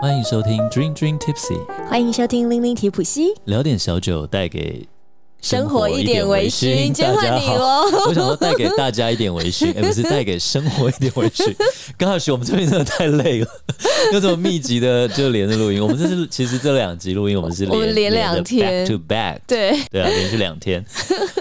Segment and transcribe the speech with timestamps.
[0.00, 4.86] 欢迎收听 Dream Dream Tipsy，欢迎收听零零提普西，聊点小酒，带给
[5.40, 6.74] 生活一点微醺。
[6.74, 7.84] 今天换你喽！
[8.08, 11.54] 我想说带给大家一点微醺， 哎、不是带给生活一点微醺。
[11.96, 13.46] 刚好是我们这边真的太累了，
[14.12, 15.80] 又这么密集的就连着录音。
[15.80, 19.38] 我们这是其实这两集录音，我们是我们连两着天 back to back。
[19.46, 20.84] 对，对啊，连续两天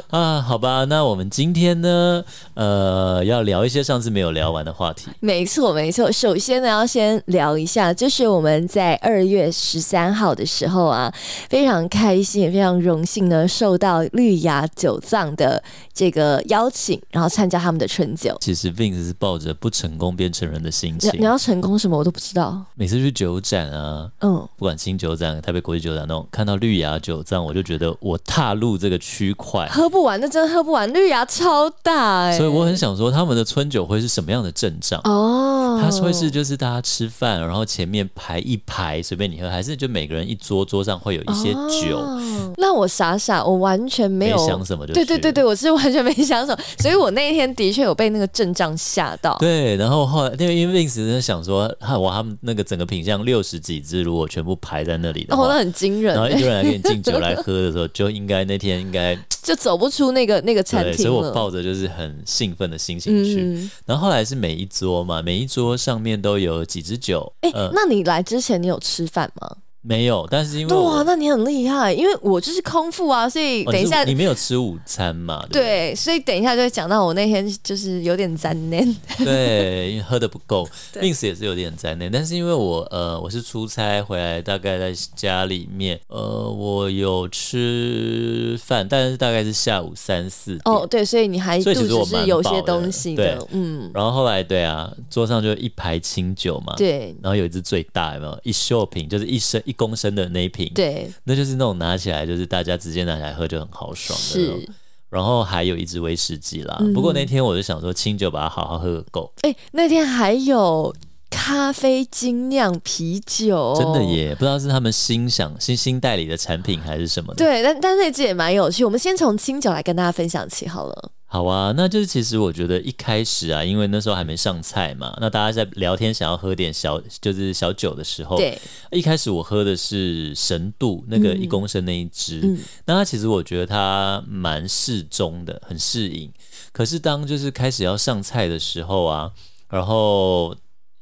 [0.09, 2.23] 啊，好吧，那我们今天呢，
[2.54, 5.07] 呃，要聊一些上次没有聊完的话题。
[5.19, 6.11] 没错没错。
[6.11, 11.11] 首先呢，要先聊一下，就是我们在二月十三号的时候啊，
[11.50, 15.61] 非常开心也非常荣幸呢，受到绿芽酒藏的
[15.93, 18.37] 这个邀请，然后参加他们的春酒。
[18.41, 21.10] 其实 Vince 是抱着不成功变成人的心情。
[21.13, 22.63] 你你，要成功什么我都不知道。
[22.75, 34.99] 每次去酒展啊，嗯，不管新酒展、台北国际酒展那种，看到绿芽酒藏，我就觉得我踏入这个区块，喝不完，那真的喝不完，绿芽超大哎、所以我很想说，他们的春酒会是什么样的阵仗？
[35.03, 42.53] 哦，它会是就是大家吃饭，然后前面排一排随便你喝，还是就每个人一桌桌上会有一些酒，哦。
[42.58, 49.36] 那我傻傻，我完全没有想什么就对对对对，我是完全没想什么， 所以我那一天的确有被那个阵仗吓到。
[49.39, 61.17] 对，然后后来因为因为 Vince 真的想说，哈哇，他们那个整个品相六十几支，如果全部排在那里的哦，话，那很惊人然后一欸，堆人来给你敬酒来喝的时候，就应该那天应该 就走不出那个那个餐厅，所以。
[61.17, 63.42] 我抱着就是很兴奋的心情去。
[63.42, 69.58] 嗯，然后后来是每一桌嘛，每一桌上面都有几支酒，哎、呃，那你来之前你有吃饭吗？
[69.88, 75.45] 没有，但是因为哇，那你很厉害，因为我就是空腹啊，所以哦等一下，你你没有吃午餐嘛？
[75.49, 78.95] 对对，所以等一下就会讲到我那天就是有点粘念。
[79.19, 82.11] 对对，因为喝的不够 对，Vince 也是有点灾难。
[82.11, 90.61] 但是因为我呃我是出差回来，大概在家里面，呃我有吃饭，但是大概是下午三四点。
[90.65, 98.38] 哦，对，所以你还所以其肚实我蛮子是有些东西的对，嗯，然后后来对啊，桌上就一排清酒嘛，对然后有一支最大，有没有？
[98.43, 104.60] 一秀瓶，就是一升一公升的那一瓶，对那就是那种拿起来就是大家直接拿起来喝就很豪爽的那种。
[104.60, 104.70] 是。
[105.10, 110.93] 然后还有一支威士忌啦，嗯不过那天我就想说清酒把它好好喝个够，哎、那天还有
[111.30, 114.04] 咖啡精酿啤酒，真的。
[114.04, 117.37] 耶，不知道是他们新想新新代理的产品还是什么的。
[117.37, 118.83] 对，但但那支也蛮有趣。
[118.83, 121.11] 我们先从清酒来跟大家分享起好了。
[121.30, 128.58] 好啊，那就是其实我觉得一开始啊，因为那时候还没上菜嘛，那大家在聊天想要喝点小就是小酒的时候，对，
[128.92, 131.42] 一开始我喝的是神度那个嗯。
[131.42, 132.58] 一公升那一支，嗯。
[132.86, 136.32] 那它其实我觉得它蛮适中的，很适应。
[136.72, 139.32] 可是当就是开始要上菜的时候啊，
[139.70, 140.56] 然后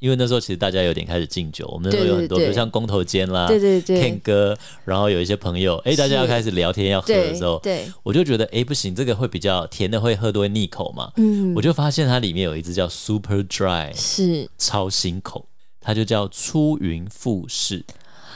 [0.05, 11.11] 因为那时候其实大家有点开始敬酒，我们那时候有很多，比如像公头尖啦、对对 Ken，哥，然后有一些朋友，哎，大家要是开始聊天要喝的对时候，对，我就觉得哎不行，这个会比较甜的，会喝多会腻口嘛。
[11.15, 14.47] 嗯我就发现它里面有一支叫 Super Dry，是。
[14.59, 15.47] 超新口，
[15.81, 17.83] 它就叫出云富士。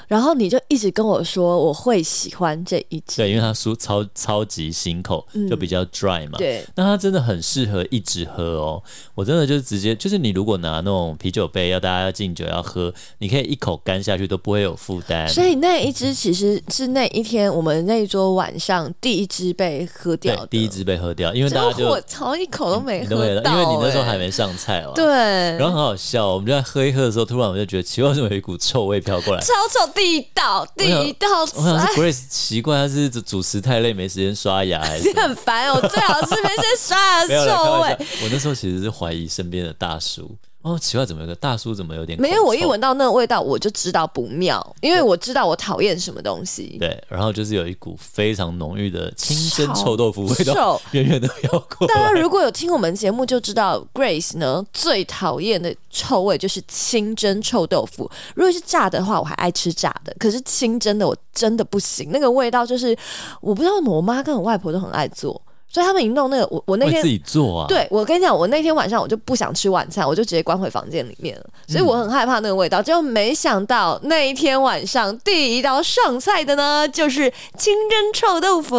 [0.09, 6.38] 然后你就一直跟我说我会喜欢这一支，对，因为它酥超超级新口，嗯就比较 dry 嘛。
[6.40, 8.81] 对那它真的很适合一直喝哦。
[9.14, 15.30] 我真的就是直接，就是你如果拿那种啤酒杯要大家要敬酒要喝，你可以一口干下去都不会有负担。
[15.30, 24.92] 所以那一支其实是那一天我们那一桌晚上第一支被喝掉的，，第一支被喝掉，因为大就家就我操一口都没喝到、因为你那时候欸还没上菜哦。。
[24.96, 29.42] 对，然后很好笑，我们就在喝一喝的时候，突然我就觉得奇怪，为什么有一股臭味飘过来？
[29.42, 31.94] 超臭地道地道我想是菜。
[31.94, 38.06] Grace 奇怪，他是主持太累没时间刷牙，还是你很烦，哦最好是没事刷牙臭味 啦开玩笑。
[38.24, 46.75] 我那时候其实是怀疑身边的大叔，哦，奇怪，怎么有个大叔怎么有点没有，我一闻到那个味道，我就知道不妙，因为我知道我讨厌什么东西。
[46.78, 52.12] 对，然后就是有一股非常浓郁的清蒸臭豆腐味道，远远的飘过大家。
[52.12, 58.12] 如果有听我们节目，就知道 Grace 呢最讨厌的臭味就是清蒸臭豆腐。
[58.36, 62.94] 如果是炸的话，我还爱吃炸的，可是清蒸的我真的不行，那个味道就是
[63.40, 72.81] 我不知道为什么，我妈跟我外婆都很爱做，所以他们一弄那个，我我那天自己做啊？，对，我跟你讲，我那天晚上我就不想吃晚餐，我就直接关回房间里面了，所以我很害怕那个味道。
[72.81, 78.75] 结果没想到那一天晚上第一道上菜的呢，就是清蒸臭豆腐。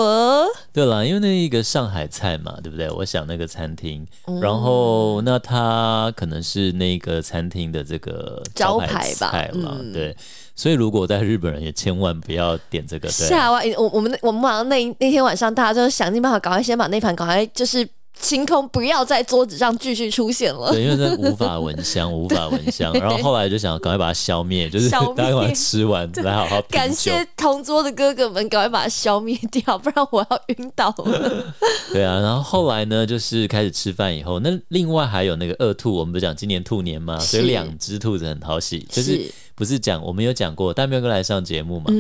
[0.73, 2.91] 对了，因为那一个上海菜嘛，对不对？
[2.91, 10.17] 我想那个餐厅，嗯然后那它可能是那个餐厅的这个招牌菜嘛，嗯对。
[10.61, 13.29] 所以如果在日本人也千万不要点这个，对。
[13.29, 17.89] 吓完我我们我们晚上那那天晚上，大家就想尽办法赶快先把那盘赶快就是
[18.21, 20.71] 清空，不要在桌子上继续出现了。
[20.71, 22.93] 对，因为那 无法闻香，无法闻香。
[22.93, 26.93] 然后后来就想赶快把它消灭，就是消灭大家把它吃完，来好好感。
[26.93, 31.55] 谢同桌的哥哥们，赶快把它消灭掉，不然我要晕倒了。
[31.91, 41.93] 对啊，然后后来呢，就是开始吃饭以后，那另外还有那个恶兔，我们不是讲今年兔年嘛，所以两只兔子很讨喜，就是是不是讲我们有讲过，大喵哥来上节目嘛，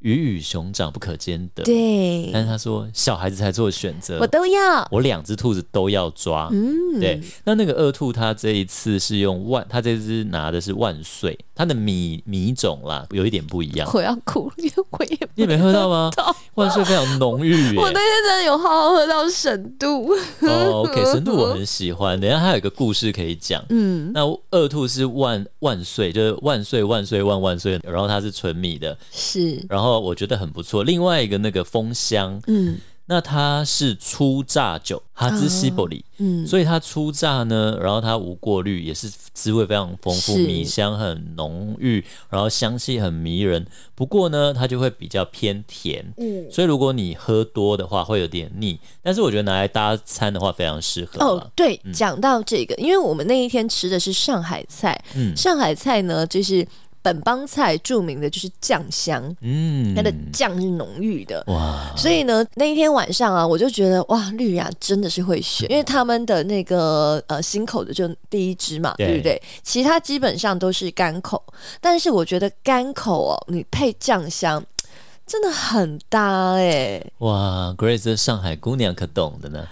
[0.00, 1.64] 鱼与熊掌不可兼得，。
[1.64, 4.86] 对，但是他说小孩子才做选择，我都要。
[4.90, 6.48] 我两只兔子都要抓。
[6.52, 13.90] 嗯，对，那那个二兔，它这一次是用万，它这只拿的是万岁，它的米米种啦，有一点不一样。
[13.92, 16.10] 我要哭，因为我也你没喝到吗？
[16.16, 16.34] 到。
[16.54, 17.74] 万岁非常浓郁耶。
[17.76, 20.12] 我那天真的有好好喝到神度。
[20.40, 22.18] 哦，OK，神度我很喜欢。
[22.20, 23.64] 等下还有一个故事可以讲。
[23.68, 30.82] 嗯，那二兔是万万岁，就是万岁万岁万万岁，然后它是纯米的，是，然后我觉得很不错。
[30.82, 32.78] 另外一个那个枫香，嗯
[33.10, 43.66] 那它是初榨酒，哈兹西伯里，嗯，所以它初榨呢，然后它无过滤，也是滋味非常丰富，米香很浓郁，然后香气很迷人。
[43.94, 48.78] 不过呢，它就会比较偏甜，嗯所以如果你喝多的话，会有点腻。
[49.02, 56.68] 但是我觉得拿来搭餐的话，非常适合哦啊。，对，讲到这个，因为我们那一天吃的是上海菜，嗯上海菜呢就是
[57.12, 59.94] 本帮菜著名的就是酱香，嗯。
[59.94, 61.42] 它的酱是浓郁的。
[61.48, 69.08] 哇，所以呢，那一天晚上啊，我就觉得哇，绿芽真的是会选， 因为他们的那个呃新口的就第一支嘛，对。
[69.08, 69.42] 对不对？
[69.62, 71.42] 其他基本上都是干口，
[71.80, 74.62] 但是我觉得干口哦，你配酱香
[75.26, 79.66] 真的很搭哎、哇，Grace 这上海姑娘可懂的呢，一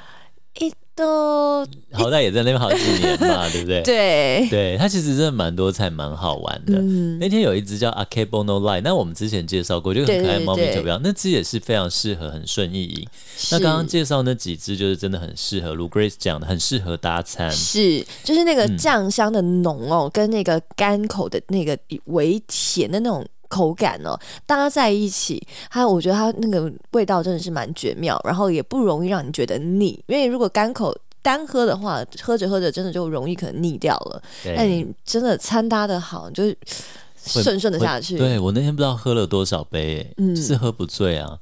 [0.97, 1.61] 都
[1.93, 3.83] 好歹也在那边好几年嘛， 对不对？
[3.83, 6.79] 对，对，它其实真的蛮多菜，蛮好玩的。
[6.79, 13.07] 嗯，那天有一只叫 Akebono Line，那我们之前介绍过，就很可爱猫咪球标，那只也是非常适合很顺意饮。
[13.53, 17.53] 那刚刚介绍那几只就是真的很适合，如 Grace 讲的，很适合搭餐。
[17.53, 30.97] 是，就是那个嗯酱香的浓哦，跟那个干口的那个微甜的那种口感哦，搭在一起，它我觉得它那个味道真的是蛮绝妙，然后也不容易让你觉得腻，因为如果干口。
[31.23, 34.23] 单喝的话，喝着喝着真的就容易可能腻掉了。
[34.45, 36.45] 对那你真的餐搭的好，你就
[37.17, 38.17] 顺顺的下去。
[38.17, 41.37] 对我那天不知道喝了多少杯、欸，嗯就是喝不醉啊。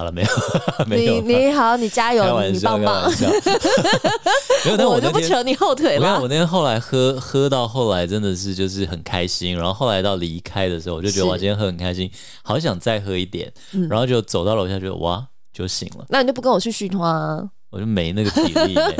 [0.00, 0.28] 好了，没有，
[0.88, 3.12] 没有你，你好，你加开油，你棒棒。
[4.64, 6.18] 没有，但我就不扯你后腿了。
[6.22, 12.10] 我那天后来喝喝到后来真的是就是很开心，然后后来到离开的时候，我就觉得是哇，今天喝很开心，
[12.42, 17.44] 好想再喝一点，嗯然后就走到楼下，觉得哇就醒了，那你就不跟我去续团啊？
[17.70, 18.96] 我就没那个体力、欸。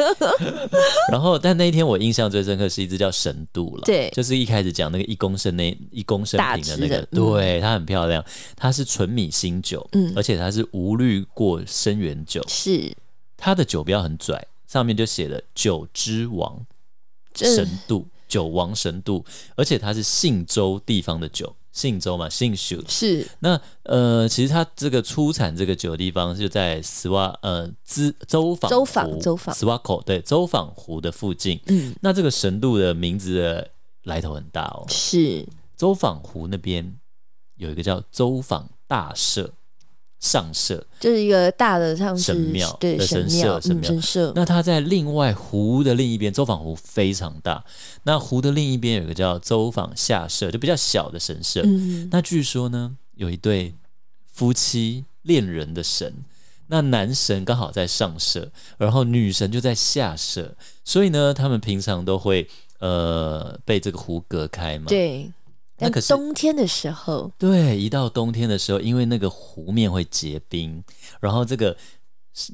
[1.11, 4.09] 然后，但那一天我印象最深刻是一只叫神度了，对。
[4.11, 8.25] 就是一开始讲那个一公升那一公升瓶的那个对，它很漂亮，
[8.57, 10.13] 它是纯米新酒，嗯。
[10.17, 12.95] 而且它是无滤过生原酒，是，
[13.37, 16.65] 它的酒标很拽，上面就写了酒之王。
[17.33, 19.25] 神度，酒王神度，
[19.55, 22.83] 而且它是信州地方的酒，信州嘛，信州。
[22.89, 23.27] 是。
[23.41, 29.55] 那呃，其实它这个出产这个酒的地方就在斯瓦呃兹州坊州坊湖州坊。
[29.55, 31.61] 斯瓦口对州坊湖的附近。
[31.67, 31.95] 嗯。
[32.01, 33.71] 那这个神度的名字的
[34.05, 35.47] 来头很大哦，是。
[35.77, 36.99] 州坊湖那边
[37.57, 39.53] 有一个叫州坊大社
[40.21, 47.65] 上社，就是一个大的像是神庙对神社神庙神社，那它在另外湖的另一边，周坊湖非常大。
[48.03, 51.63] 那湖的另一边有一个叫周坊下社，就比较小的神社。
[51.65, 53.75] 嗯，那据说呢，有一对
[54.27, 56.13] 夫妻恋人的神，
[56.67, 62.47] 那男神刚好在上社，然后女神就在下社，所以呢，他们平常都会
[62.81, 64.85] 呃被这个湖隔开嘛。
[64.87, 65.33] 对。
[65.81, 70.85] 但那可是冬天的时候，对，一到冬天的时候，因为那个湖面会结冰，
[71.21, 71.77] 然后这个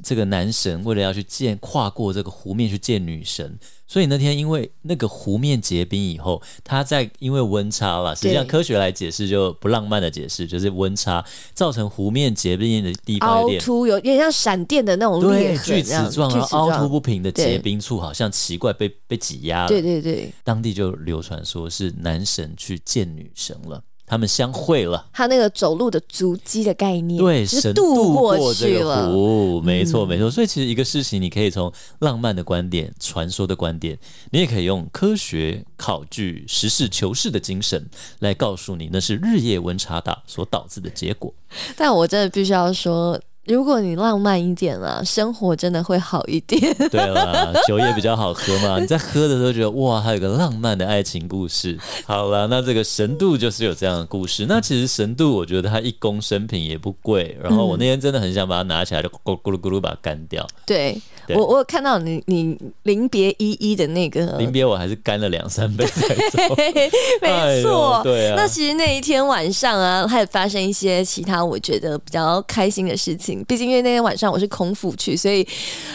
[0.02, 13.60] 这个男神为了要去见跨过这个湖面去见女神，所以那天因为那个湖面结冰以后，他在因为温差啦，实际上科学来解释就不浪漫的解释，就是温差造成湖面结冰的地方有点。
[13.60, 19.68] 凹凸有点像闪电的那种裂对，痕，锯齿状，凹凸不平的结冰处，好像奇怪被被挤压了。
[19.68, 25.06] 对对对，当地就流传说是男神去见女神了，他们相会了。
[25.12, 29.60] 他那个走路的足迹的概念，对，就是神渡过这个去了。
[29.62, 30.30] 没错没错。
[30.30, 33.98] 所以其实一个事情，你可以从浪漫的观点、传说的观点，
[34.30, 37.88] 你也可以用科学考据、实事求是的精神
[38.20, 41.34] 来告诉你，那是日夜温差大所导致的结果。
[41.76, 46.60] 但我真的必须要说，如果你浪漫一点啦，生活真的会好一点。
[46.90, 48.78] 对啦，酒也比较好喝嘛。
[48.82, 51.78] 你在喝的时候觉得哇，还有个浪漫的爱情故事。
[52.04, 54.46] 好了，那这个神度就是有这样的故事。
[54.48, 57.38] 那其实神度，我觉得它一公升瓶也不贵。
[57.40, 60.44] 然后我那天真的很想把它拿起来，就咕噜咕噜咕噜把它干掉。
[60.66, 61.00] 对对
[61.34, 66.54] 我，我有看到你你临别依依的那个，临别我还是干了两三杯才走。
[67.20, 73.42] 没哎错呦，对啊那其实那一天晚上啊，还有发生一些其他我觉得比较开心的事情。
[73.44, 75.46] 毕竟因为那天晚上我是空腹去，所以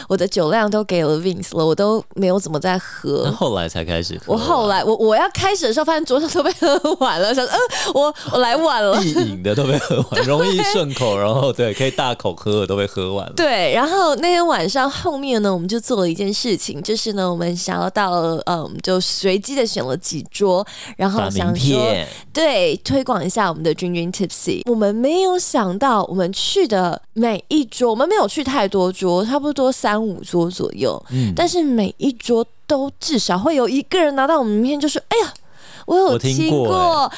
[0.07, 3.31] 我的酒量都给了 Vince 了，我都没有怎么在那喝。
[3.31, 4.35] 后来才开始喝啊。
[4.35, 7.59] 我后来我我要开始的时候，发现桌上都被喝完了，想说，呃，
[7.93, 9.01] 我我来晚了。
[9.03, 13.33] 易饮的都被喝完， 容易顺口，然后对，可以大口喝的都被喝完了。
[13.35, 18.11] 对，然后那天晚上后面呢，我们就做了一件事情，就是呢，我们想要到，
[18.47, 20.65] 嗯，就随机的选了几桌，
[20.97, 21.95] 然后想说，
[22.33, 24.63] 对，推广一下我们的君君 Tipsy。
[24.65, 35.33] 我们没有想到，我们去的每一桌，我们没有去太多桌，差不多三五桌左右，嗯，但是每一桌都至少会有一个人拿到我们名片，就说：“哎呀，
[35.85, 37.11] 我有听过过，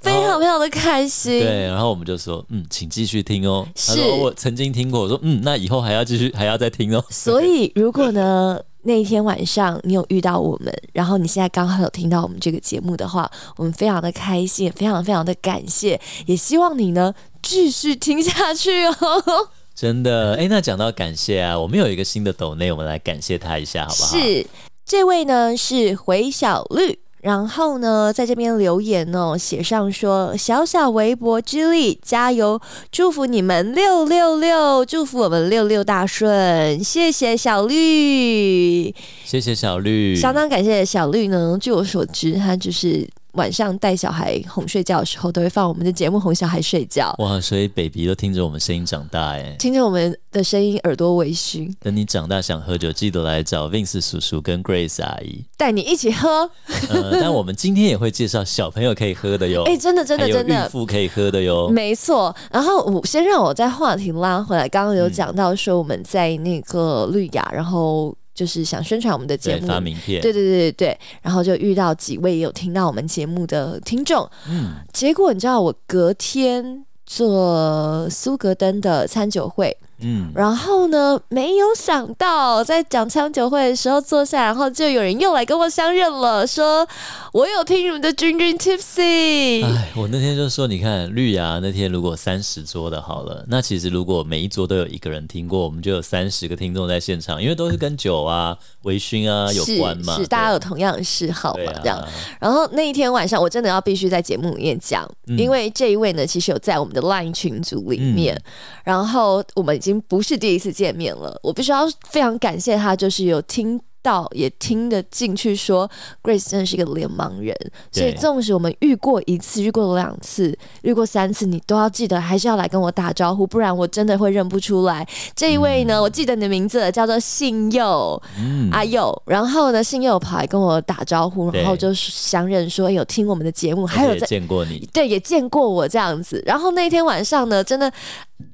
[0.00, 3.66] 非常非常的开心。”对，然后我们就说，嗯，请继续听哦。
[3.74, 7.04] 他是说我曾经听过，我说，嗯，那以后还要继续，还要再听哦。
[7.10, 18.94] 所以，如果呢那一天晚上你有遇到我们，然后你现在刚好有听到我们这个节目的话，我们非常的开心，也非常非常的感谢，也希望你呢继续听下去哦。
[19.74, 24.16] 真的，哎，那讲到感谢啊，我们有一个新的抖内，我们来感谢他一下，好不好？
[24.16, 24.46] 是，
[24.84, 26.98] 这位呢是回小绿。
[27.20, 32.60] 然后呢，在这边留言哦，写上说小小微薄之力，加油！
[32.92, 38.94] 祝福你们六六六，祝福我们六六大顺，谢谢小绿。
[39.24, 41.58] 谢谢小绿，相当感谢小绿呢。
[41.60, 49.54] 据我所知，他就是晚上带小孩哄睡觉的时候，都会放我们的节目哄小孩睡觉，哇，所以 baby 都听着我们声音长大，哎。
[49.58, 55.44] 听着我们的声音，耳朵微醺，等你长大想喝酒，记得来找 Vince 叔叔跟 Grace 阿姨。
[55.56, 56.50] 带你一起喝。
[56.88, 60.70] 呃， 但我们今天也会介绍小朋友可以喝的哟，哎、真的，真的，真的孕。
[60.70, 61.68] 妇可以喝的哟。
[61.68, 86.86] 没错，然后我先让我在话题拉回来，刚刚有讲到说我们在那个绿雅，然后就是想宣传我们的节，目，发名片，对对对对对，然后就遇到几位也有听到我们节目的听众，嗯，结果你知道我隔天做苏格登的餐酒会，嗯，然后呢，没有想到在讲枪酒会的时候坐下，然后就有人又来跟我相认了，说
[87.32, 102.08] 我有听你们的君君 Tipsy，哎，我那天就说，你看绿芽那天如果三十桌的好了，那其实如果每一桌都有一个人听过，我们就有三十个听众在现场，因为都是跟酒啊、微醺啊有关嘛，是是，大家有同样的嗜好嘛，啊这样。
[102.40, 105.38] 然后那一天晚上，我真的要必须在节目里面讲，嗯。
[105.38, 108.42] 因为这一位呢，其实有在我们的 LINE 群组里面，嗯。
[108.84, 113.80] 然后我们已经已经不是第一次见面了，我必须要非常感谢他，就是有听。
[114.02, 115.88] 到也听得进去说
[116.22, 117.54] ，Grace 真的是一个脸盲人，
[117.90, 125.06] 所以纵使我们遇过一次、遇过两次、遇过三次，你都要记得还是要来跟我打招呼，不然我真的会认不出来。
[125.34, 136.42] 这一位呢，我记得你的名字叫做信佑，嗯，阿佑，然后呢，信佑跑来跟我打招呼，然后就相认说有听我们的节目，还有在见过你，对也见过我这样子。
[136.46, 137.92] 然后那天晚上呢，真的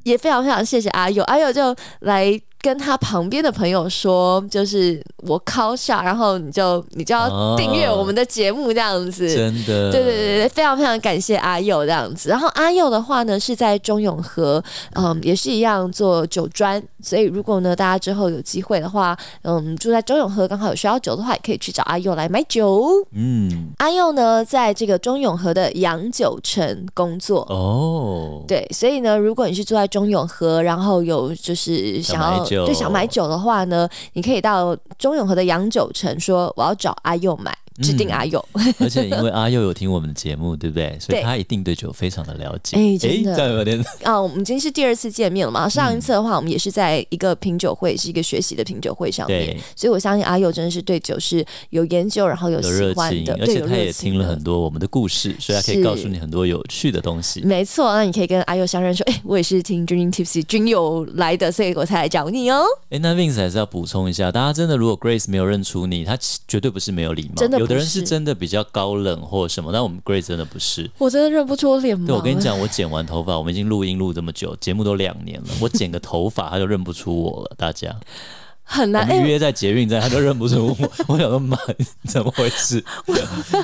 [0.02, 2.40] 也非常非常谢谢阿佑，阿佑就来。
[2.64, 9.28] 跟他旁边的朋友说，就是我 call 下，然后你就你就要哦订阅我们的节目这样子。
[9.28, 12.30] 真的，对对对对，非常非常感谢阿佑这样子。
[12.30, 16.82] 然后阿佑的话呢，是在中永和，嗯，也是一样做酒专。
[17.04, 22.88] 所以如果呢大家之后有机会的话，嗯，住在中永和刚好有需要酒的话，也可以去找阿佑来买酒。
[23.12, 27.42] 嗯，阿佑呢，在这个中永和的洋酒城工作。
[27.50, 38.48] 哦，对，所以呢，如果你是住在中永和，然后有就是想要想买酒对想买酒的话呢，你可以到中永和的洋酒城说我要找阿佑买，指定嗯阿佑。
[38.78, 40.96] 而且因为阿佑有听我们的节目，对不对？
[41.00, 42.76] 所以他一定对酒非常的了解。
[42.76, 45.68] 哎真的这样有点啊，我们已经是第二次见面了嘛。
[45.68, 57.40] 上一次的话，我们也是在一个品酒会，是一个学习的品酒会上面对，所以我相信阿佑真的是对酒是有研究，然后有喜欢的，，情而且他也听了很多我们的故事，所以他可以告诉你很多有趣的东西。
[57.42, 62.64] 没错，那你可以跟阿佑相认说，哎、我也是听 Dream Tipsy 君友来的，所以我才来找你哦。
[62.90, 66.16] 哎，那 Vince 还是要补充一下，大家真的如果 Grace 没有认出你，他
[66.46, 70.90] 绝对不是没有礼貌，真的不有的人是是真的比较高冷或什么，但我们 Grace 真的不是。
[70.98, 72.06] 我真的认不出我脸盲。
[72.06, 77.54] 对，我跟你，讲，我剪完头发，我们已经录音录这么久，节目都两年了， 我剪个头发他就认不出我了。
[77.56, 77.94] 大家，
[78.62, 79.08] 很难。
[79.08, 80.90] 哎、们约在捷运站，他都认不出我。
[81.08, 81.56] 我想说，妈，
[82.06, 82.84] 怎么回事？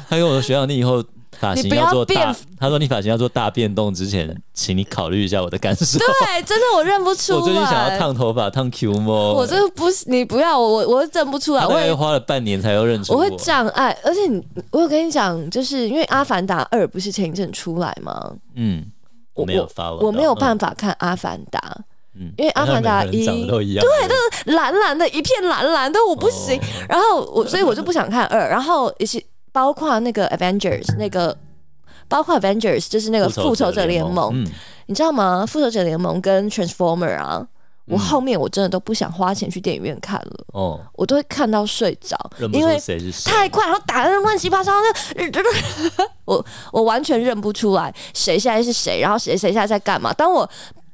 [0.09, 1.04] 他跟我说，学长，你以后
[1.38, 5.99] 发型你不要做大变，他说你发型要做大变动之前，请你考虑一下我的感受。
[5.99, 7.38] 对，真的我认不出来。
[7.38, 18.32] 我最近想要，烫头发，烫 Q 毛，我这不是你不要我，我我认不出来，我也花了半年才又认出我会障碍，而且你，我有跟你讲，就是因为《阿凡达二》不是前一阵出来吗？
[18.54, 18.84] 嗯，
[19.34, 21.58] 我没有发我没有办法，看《阿凡达》
[22.16, 26.58] 嗯，因为阿凡达一都一样，对，蓝蓝的一片蓝蓝的，我不行。
[26.58, 29.22] 哦然后我所以我就不想看二，然后也是
[29.52, 31.37] 包括那个 Avengers 那个
[32.09, 34.47] 包括 Avengers 就是那个复仇者联盟，嗯，
[34.87, 35.45] 你知道吗？
[35.47, 37.47] 复仇者联盟跟 Transformer 啊，
[37.87, 42.16] 我嗯后面我真的都不想花钱去电影院看了，哦，我都会看到睡着，
[42.52, 42.78] 因为
[43.25, 44.73] 太快，然后打的乱七八糟，
[45.14, 45.30] 那
[46.25, 50.12] 我我完全认不出来谁现在是谁，然后谁谁现在在干嘛。
[50.12, 50.49] 当我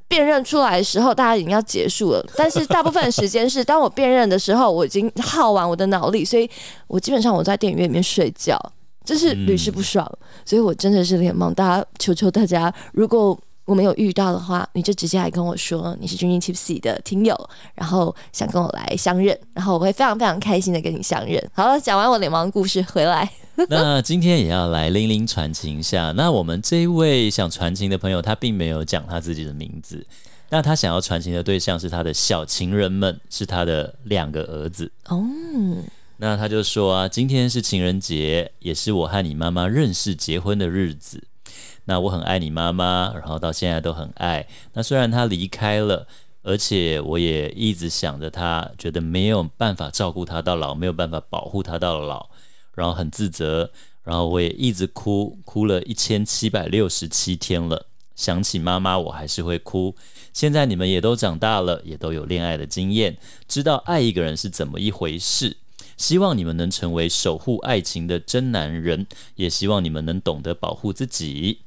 [0.09, 2.25] 辨认出来的时候，大家已经要结束了。
[2.37, 6.49] 但是大部分的时间是，当我辨认的时候，我已经耗完我的脑力，所以
[6.87, 8.61] 我基本上我在电影院里面睡觉，
[9.05, 10.11] 这是屡试不爽。
[10.45, 17.37] 所以我真的是脸盲，大家求求大家，如果我没有遇到的话，你就直接来跟我说你是君君 Tipsy 的听友，
[17.75, 21.43] 然后想跟我来相认，然后我会非常非常开心的跟你相认。
[21.53, 23.29] 好了，讲完我脸盲的故事回来，
[23.71, 26.13] 那今天也要来零零传情一下。
[26.13, 30.07] 那我们这一位想传情的朋友，他并没有讲他自己的名字。
[30.51, 34.93] 那他想要传情的对象是他的小情人们，是他的两个儿子。
[35.07, 35.25] 哦，
[36.19, 41.25] 那他就说啊，今天是情人节，也是我和你妈妈认识、结婚的日子。
[41.87, 44.47] 那我很爱你妈妈，然后到现在都很爱。
[44.75, 46.07] 那虽然她离开了，
[46.43, 52.29] 而且我也一直想着她，觉得没有办法照顾她到老，没有办法保护她到老，
[52.77, 53.73] 然后很自责，
[54.05, 57.87] 然后我也一直哭，哭了一千七百六十七天了。
[58.15, 59.97] 想起妈妈，我还是会哭。
[60.33, 63.19] 现在你们也都长大了，也都有恋爱的经验，
[63.49, 65.57] 知道爱一个人是怎么一回事。
[65.97, 71.61] 希望你们能成为守护爱情的真男人，也希望你们能懂得保护自己。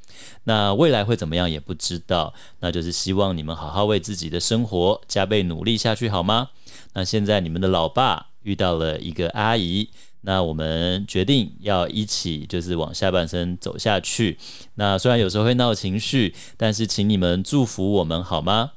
[0.44, 6.50] 那未来会怎么样也不知道，那就是希望你们好好为自己的生活加倍努力下去，好吗？
[6.94, 9.90] 那现在你们的老爸遇到了一个阿姨，
[10.22, 14.38] 那我们决定要一起就是往下半生走下去。
[14.76, 18.72] 那虽然有时候会闹情绪，但是请你们祝福我们好吗？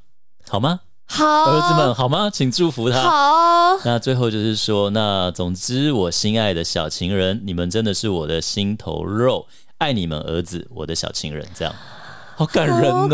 [0.49, 0.80] 好吗？
[1.06, 2.30] 好，儿子们好吗？
[2.30, 3.02] 请祝福他。
[3.02, 9.46] 好，那最后就是说，那总之，我心爱的小情人，你们真的是我的心头肉，
[9.78, 11.75] 爱你们儿子，我的小情人，这样
[12.36, 13.08] 好感人哦，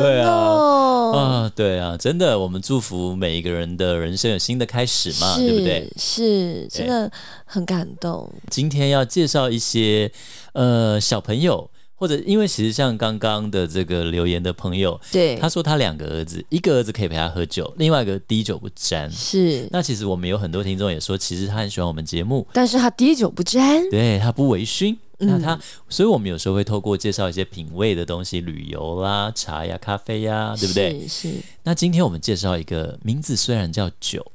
[0.00, 0.30] 对啊。
[0.30, 0.70] 哦
[1.14, 5.88] 啊，对啊，真的，我们祝福每一个人的人生有新的开始嘛，对不对？？
[5.96, 7.08] 是，真的
[7.44, 8.28] 很感动。
[8.50, 10.10] 今天要介绍一些
[10.54, 19.10] 呃小朋友，或者因为其实像刚刚的这个留言的朋友，对，他说他两个儿子，一个儿子可以陪他喝酒，另外一个滴酒不沾。
[19.10, 23.88] 是，那其实我们有很多听众也说，其实他很喜欢我们节目，但是他滴酒不沾。
[23.90, 24.96] 对他不微醺。
[25.20, 31.06] 嗯那他，所以我们有时候会透过介绍一些品味的东西，旅游啦、茶呀、咖啡呀，对不对？
[31.06, 34.32] 是是，那今天我们介绍一个名字虽然叫酒，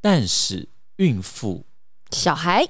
[0.00, 1.64] 但是孕妇
[2.12, 2.64] 小孩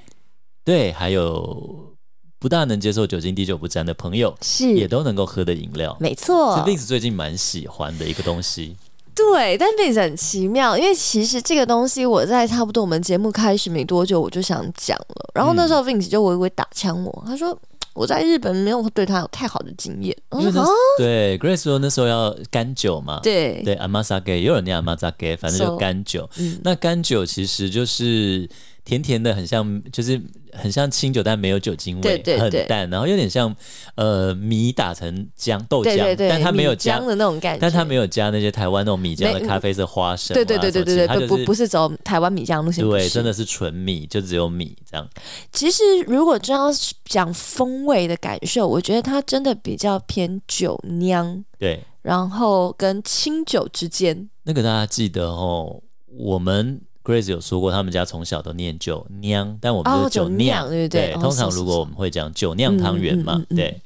[0.65, 1.95] 对，还有
[2.39, 5.97] 不大能接受酒精滴酒不沾的朋友，是也，都能够喝的饮料。
[6.01, 6.63] 没错是。
[6.71, 8.77] Vince 最近蛮喜欢的一个东西。
[9.15, 17.59] 对，但 Vince 很奇妙，因为其实这个东西我在差不多我们节目开始没多久我就想讲了，然后那时候 Vince 就微微打枪我，他说
[17.95, 20.17] 我在日本没有对他有太好的经验。
[20.31, 26.31] 我因为那说啊，对 Grace 说那时候要干酒嘛，对，对 Amasake，也有人念 Amasake，反正就干酒。
[26.37, 28.49] 嗯，那干酒其实就是
[28.89, 30.19] 甜甜的，很像就是
[30.55, 33.55] 很像清酒，但没有酒精味，对对对很淡，然后有点像
[33.97, 45.07] 呃米打成浆豆浆，对对对，但它没有加浆，的那种感觉，但它没有加那些台湾那种米浆的咖啡色花生啊，对对对对对对，不不是不是走台湾米浆路线，对，真的是纯米，就只有米这样。
[45.53, 46.71] 其实如果真要
[47.05, 54.31] 讲风味的感受，我觉得它真的比较偏酒酿，对，然后跟清酒之间。
[54.45, 63.81] 那个大家记得哦，我们 Grace 有说过，他们家从小都念酒酿，但我们就是哦酒酿，酿对不对哦通常如果我们会讲酒酿汤圆嘛，嗯嗯嗯嗯对。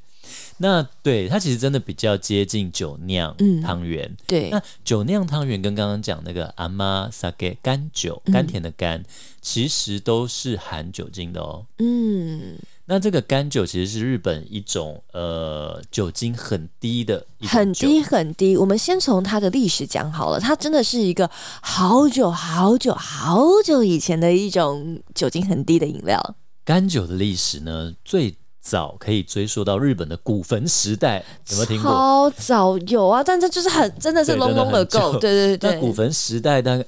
[0.59, 4.09] 那对它其实真的比较接近酒酿嗯汤圆。
[4.27, 9.03] 对那酒酿汤圆跟刚刚讲那个阿妈 sake 干酒，嗯甘甜的甘，
[9.41, 11.65] 其实都是含酒精的哦。
[11.79, 12.57] 嗯，
[12.87, 18.57] 那这个干酒其实是日本一种呃酒精很低的一种很低很低。
[18.57, 26.35] 我们先从它的历史讲好了，它真的是一个好久好久好久以前的一种酒精很低的饮料。
[26.65, 31.91] 干酒的历史呢，最早可以追溯到日本的古坟时代，有没有听过？
[31.91, 36.85] 超早有啊，但这就是很真的是对隆隆的够，对对对那古坟时代大概。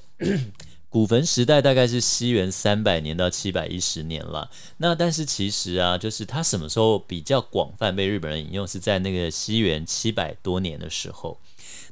[0.95, 4.49] 古坟时代大概是西元三百年到七百一十年了。
[4.77, 11.37] 那但是其实啊，就是它什么时候比较广泛被日本人引用，是在那个西元七百多年的时候。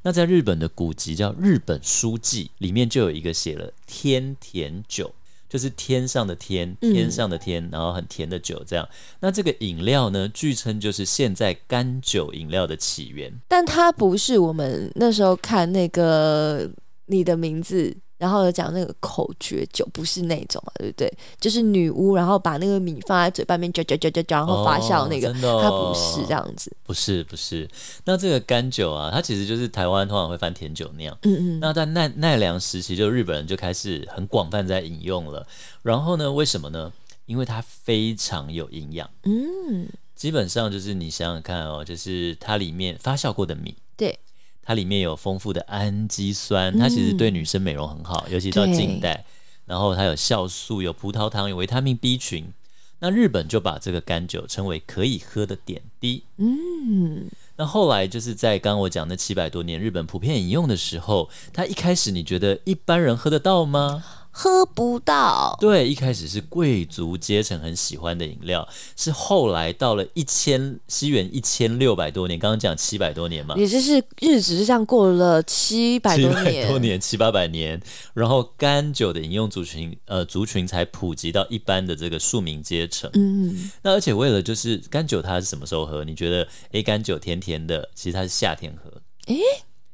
[0.04, 5.14] 那在日本的古籍叫《日本书记》里面就有一个写了天甜酒，
[5.50, 8.88] 就是天上的天，嗯天上的天，然后很甜的酒这样。
[9.20, 13.34] 那这个饮料呢，据称就是现在干酒饮料的起源。
[13.50, 16.72] 但它不是我们那时候看那个
[17.08, 21.14] 你的名字然后有讲那个口诀酒不是那种嘛，对不对？
[21.40, 26.76] 就是女巫，然后把那个米放在嘴巴里面嚼嚼嚼嚼嚼，然后发酵那个，它不是这样子。
[26.84, 27.70] 不是不是。
[28.06, 31.18] 那这个干酒啊，它其实就是台湾通常会翻甜酒酿。
[31.24, 35.46] 嗯嗯，那在奈奈良时期，就日本人就开始很广泛在饮用了。
[35.82, 36.92] 然后呢，为什么呢？
[37.26, 39.10] 因为它非常有营养。
[39.24, 44.20] 嗯，基本上就是你想想看哦，就是它里面发酵过的米，对，
[44.64, 49.26] 它里面有丰富的氨基酸，它其实对女生美容很好，尤其到近代。
[49.66, 52.52] 然后它有酵素、有葡萄糖、有维他命 B 群。
[53.00, 56.24] 那日本就把这个干酒称为可以喝的点滴。
[56.38, 64.04] 嗯，那后来就是在刚刚我讲那七百多年，日本普遍饮用的时候，它一开始你觉得一般人喝得到吗？
[64.36, 65.56] 喝不到。
[65.62, 68.68] 对，一开始是贵族阶层很喜欢的饮料，
[68.98, 77.80] 是后来到了一千西元一千六百多年，刚刚讲七百多年嘛，也就是日子是这样过了七百七百多年，七八百年，
[78.16, 83.08] 然后甘酒的饮用族群，呃，族群才普及到一般的这个庶民阶层。
[83.14, 86.04] 嗯，那而且为了就是甘酒，它是什么时候喝？
[86.04, 88.92] 你觉得，诶，甘酒甜甜的，其实它是夏天喝。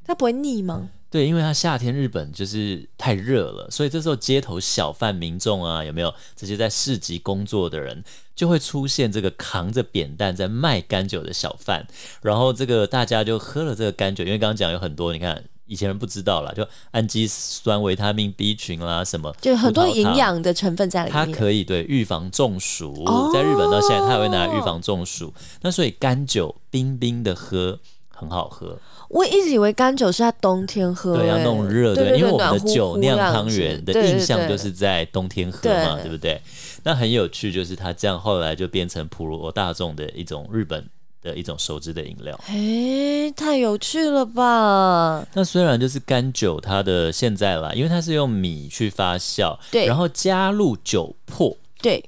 [0.06, 0.90] 它不会腻吗？
[1.12, 8.04] 对，因为它夏天日本就是太热了，所以这时候街头小贩民众啊，有没有这些在市集工作的人，
[8.36, 11.88] 就会出现这个扛着扁担在卖干酒的小贩，
[12.22, 21.26] 然后这个大家就喝了这个干酒，因为刚刚讲有很多，你看以前人不知道啦，就氨基酸、维他命 B 群啦，什么就很多营养的成分在里它。
[21.26, 25.34] 可以对预防中暑，哦在日本到现在，它还会拿来预防中暑。
[25.62, 27.80] 那所以干酒冰冰的喝
[28.20, 28.78] 很好喝，
[29.08, 36.42] 我一直以为干酒是在冬天喝、对，要欸弄热对因为我们的酒酿汤圆的印象就是在冬天喝嘛，对对不对？
[36.84, 40.88] 那很有趣，就是它这样后来就变成普罗大众的一种日本
[41.22, 42.40] 的一种熟知的饮料。
[42.48, 45.26] 哎，太有趣了吧？
[45.34, 52.04] 那虽然就是干酒，它的现在啦，因为它是用米去发酵，对然后加入酒粕，对，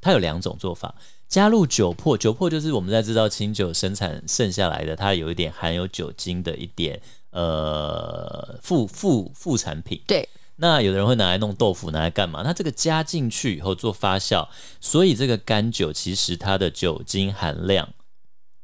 [0.00, 0.94] 它有两种做法。
[1.30, 10.02] 加入酒粕，酒粕就是我们在制造清酒生产剩下来的，它有一点含有酒精的一点呃副副副产品。
[10.08, 12.42] 对，那有的人会拿来弄豆腐，拿来干嘛？
[12.44, 14.48] 那这个加进去以后做发酵，
[14.80, 17.88] 所以这个干酒其实它的酒精含量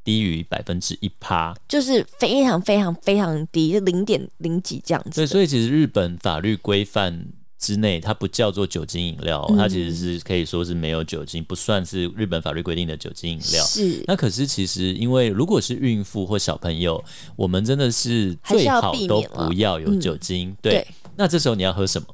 [0.03, 1.55] 低于百分之一趴。
[1.69, 5.27] 就是非常非常非常低，零点零几这样子对，的。
[5.27, 13.63] 所以其实日本法律规范之内，它不叫做酒精饮料，嗯它其实是可以说是没有酒精，不算是日本法律规定的酒精饮料。
[13.63, 17.03] 是，那可是其实，因为如果是孕妇或小朋友，
[17.35, 20.55] 我们真的是最好都不要有嗯酒精。
[20.61, 22.07] 对，对那这时候你要喝什么？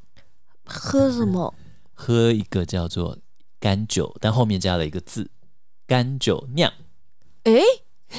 [0.66, 1.54] 喝什么？
[1.94, 3.18] 喝一个叫做
[3.60, 5.30] 干酒，但后面加了一个字
[5.86, 6.72] “干酒酿
[7.44, 7.52] 哎，”。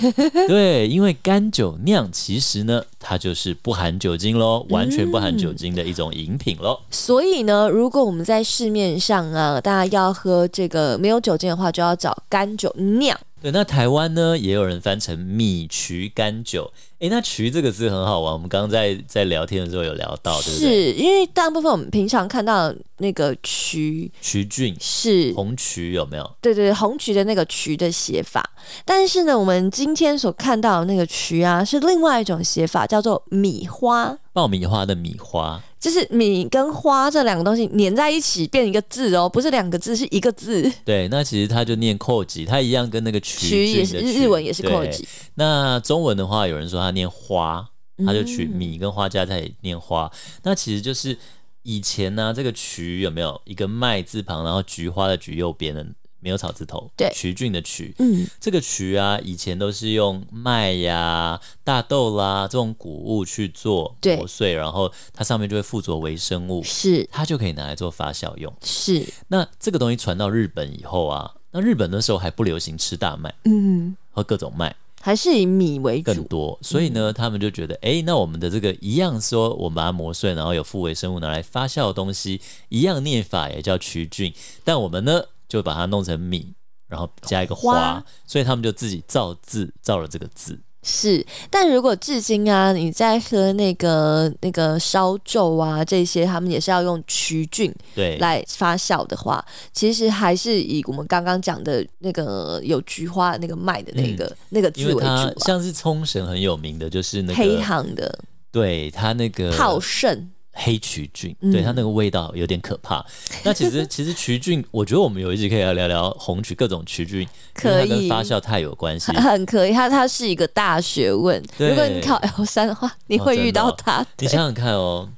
[0.48, 6.80] 对，因为干酒酿其实呢，它就是不含酒精喽，完全不含酒嗯精的一种饮品喽。
[6.90, 13.18] 所以呢，如果我们在市面上啊，大家要喝这个没有酒精的话，就要找干酒酿。
[13.40, 16.72] 对，那台湾呢，也有人翻成米曲干酒。
[17.05, 20.93] 诶，那“渠”这个字很好玩，我们刚刚在在聊天的时候有聊到，对不对？
[20.93, 26.37] 是因为大部分我们平常看到的那个渠”，渠郡、是红渠有没有？
[26.40, 28.43] 对对，红渠的那个渠的写法，
[28.87, 40.73] 但是呢，我们今天所看到的那个渠啊，是另外一种写法，叫做米花，爆米花的米花，就是米跟花这两个东西粘在一起变一个字哦，不是两个字，是一个字。
[40.87, 47.68] 对，那其实它就念扣吉，它一样跟那个曲曲也是日文也是对扣吉，那中文的话，有人说它念花，
[48.07, 48.57] 他就取嗯。
[48.57, 50.11] 米跟花加在一起念花。
[50.44, 51.18] 那其实就是
[51.62, 55.87] 以前呢、这个渠有没有一个麦字旁，然后菊花的菊右边的
[56.20, 57.11] 没有草字头，对。
[57.14, 57.94] 曲菌的渠。
[57.98, 64.16] 嗯，这个渠啊，以前都是用麦呀、大豆啦这种谷物去做对。
[64.16, 67.07] 磨碎，然后它上面就会附着微生物，是。
[67.12, 68.50] 它就可以拿来做发酵用。
[68.62, 74.74] 是，那这个东西传到日本以后啊，那日本那时候还不流行吃大麦嗯，和各种麦，
[75.05, 76.14] 还是以米为主。
[76.14, 82.40] 更多，所以呢，他们就觉得，哎、那我们的这个一样说，我们把它磨碎，然后有复微生物拿来发酵的东西，
[82.71, 84.33] 一样念法也叫曲菌，
[84.64, 86.55] 但我们呢就把它弄成米，
[86.88, 88.05] 然后加一个花，花。
[88.27, 90.59] 所以他们就自己造字，造了这个字。
[90.85, 99.42] 是，但如果至今啊，你在喝那个那个烧酒啊这些，他们也是要用曲菌对，来发酵的话，
[99.73, 105.33] 其实还是以我们刚刚讲的那个有菊花那个麦的那个、那个字为主、啊。
[105.38, 108.18] 像是冲绳很有名的，就是那黑个，行的
[108.53, 113.05] 对它那个泡盛，黑曲菌，嗯对它那个味道有点可怕。
[113.43, 119.45] 那其实 其实曲菌，我觉得我们有一集可以来聊聊红曲各种曲菌，可以跟发酵太有关系很。
[119.45, 121.43] 可以，它它是一个大学问。
[121.59, 124.07] 如果你考 L 三的话，你会遇到它。
[124.19, 125.09] 你想想看哦，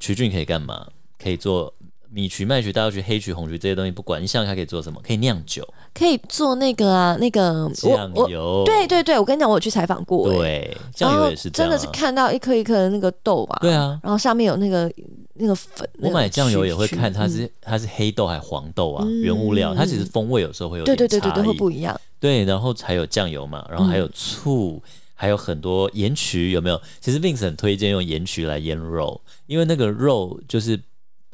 [0.00, 0.86] 曲菌可以干嘛？
[1.18, 1.72] 可以做
[2.16, 4.98] 米曲、麦曲、大豆曲、黑曲、红曲这些东西，不管你想想它可以做什么？
[5.06, 8.62] 可以酿酒、可以做那个啊，那个我酱油。
[8.64, 11.76] 对对对，我跟你讲，我有去采访过、欸，对，酱油也是这样、啊。
[11.76, 14.90] 真的是看到一颗一颗的那个豆啊，对啊，然后上面有那个
[15.34, 21.20] 那个粉，我买酱油也会看它是它是黑豆还是黄豆啊，嗯原物料，它其实风味有时候会有对点差异。
[21.20, 24.82] 对对对对会不一样，对，然后还有酱油嘛，然后还有醋，
[25.14, 26.80] 还有很多盐曲，有没有？
[26.98, 30.80] 其实 Vince 很推荐用盐曲来腌肉，因为那个肉就是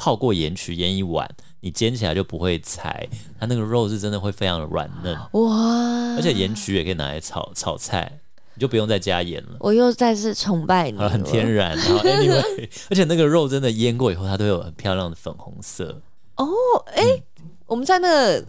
[0.02, 3.06] 泡过盐曲腌一晚，你煎起来就不会柴，
[3.38, 6.16] 它那个肉是真的会非常的软嫩，哇！
[6.16, 8.18] 而且盐曲也可以拿来炒炒菜，
[8.56, 9.50] 你就不用再加盐了。
[9.60, 11.76] 我又再次崇拜你很天然。
[11.76, 16.02] 然后 anyway，而且那个肉真的腌过以后，它都有很漂亮的粉红色。
[16.34, 16.48] 哦，
[16.96, 17.22] 哎、
[17.66, 18.44] 我们在那个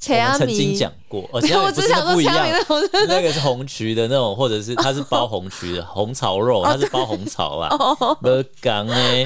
[0.00, 2.50] 切阿曾经米讲过，而， 且我只是想说不一切阿。
[2.50, 9.24] 那种是那个是红曲的那种，或者是它是包红曲的红槽肉，它是包红槽啦， 哦没港哎，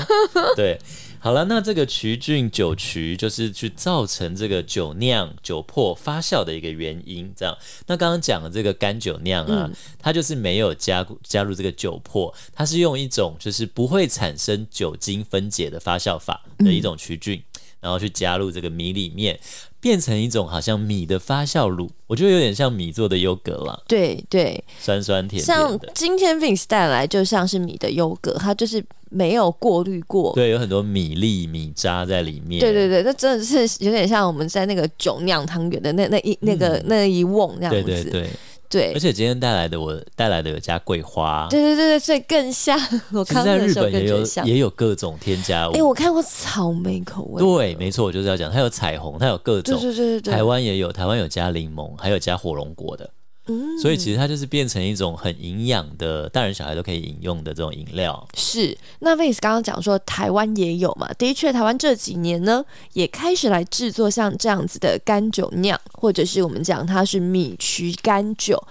[0.55, 0.79] 对。
[1.24, 7.32] 好了，那这个曲菌酒曲就是去造成这个酒酿、酒粕发酵的一个原因。
[7.34, 7.56] 这样，
[7.87, 17.42] 那刚刚讲的这个干酒酿啊，它就是没有加加入这个酒粕，它是用一种就是不会产生酒精分解的发酵法的一种曲菌，
[17.80, 19.40] 然后去加入这个米里面，
[19.84, 25.78] 变成一种好像米的发酵乳，我觉得有点像米做的优格啦，对对，酸酸甜像。
[25.92, 30.32] 今天 Vince 带来就像是米的优格，它就是没有过滤过。
[30.34, 32.60] 对，有很多米粒、米渣在里面。
[32.60, 37.82] 对对对，那真的是有点像我们在那个酒酿汤圆的那那一那个、那一瓮那样子。
[37.82, 38.30] 嗯对对对，
[38.74, 42.78] 对而且今天带来的我带来的有加桂花，对对对对，所以更像。
[43.12, 44.24] 我看到日本也有。
[44.44, 45.72] 也有各种添加物。
[45.72, 47.40] 哎、我看过草莓口味。
[47.40, 49.78] 对，没错，我就是要讲，它有彩虹，它有各种。
[49.78, 53.08] 对对对对，台湾也有，台湾有加柠檬，还有加火龙果的，
[53.46, 58.26] 嗯所以其实它就是变成一种很营养的，大人小孩都可以饮用的这种饮料。
[58.35, 68.62] 是，那 Vince 刚刚讲说台湾也有嘛，的确，台湾这几年呢也开始来制作像这样子的干酒酿，或者是我们讲它是米曲干酒。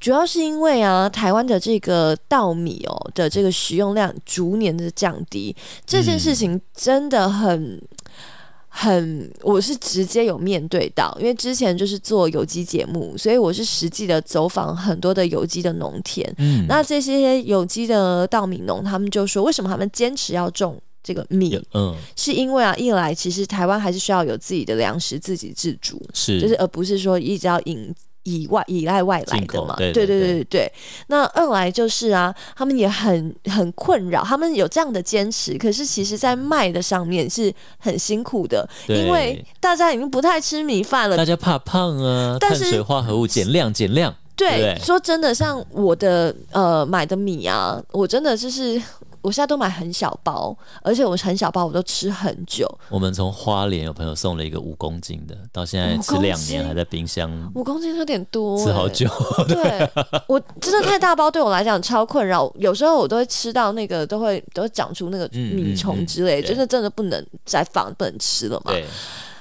[0.00, 5.54] 主要是因为啊，台湾的这个稻米哦的这个食用量逐年的降低，
[5.86, 7.80] 这件事情真的很。
[8.74, 21.60] 很，我是直接有面对到，因为之前就是做有机节目，所以我是实际的走访很多的有机的农田，嗯，那这些有机的稻米农，他们就说，为什么他们坚持要种这个米？
[21.74, 21.94] 嗯。
[22.16, 26.40] 是因为啊，一来其实台湾还是需要有自己的粮食，自给自足，是。
[26.40, 29.74] 就是而不是说一直要引以外依赖外来的嘛。
[29.76, 30.72] 对对对对。
[31.08, 41.24] 那二来就是啊，他们也很很困扰，他们有这样的坚持，可是其实在卖的上面是很辛苦的，因为大家已经不太吃米饭了大。
[41.24, 44.14] 家怕胖啊，但是碳水化合物减量减量。
[44.34, 48.80] 对说真的，像我的呃买的米啊，我真的就是
[49.22, 52.68] 我现在都买很小包，而且我很小包我都吃很久。
[52.90, 59.08] 我们从花莲有朋友送了一个五公斤的，到现在吃两年斤还在冰箱五公斤有点多、欸吃好久。
[59.46, 59.88] 对，
[60.26, 62.52] 我真的太大包，对我来讲超困扰。
[62.58, 68.72] 有时候我都会吃到那个，都会都会长出那个嗯米虫之类，嗯嗯就是真的不能再放，不能吃了嘛。